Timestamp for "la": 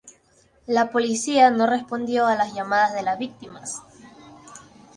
0.65-0.89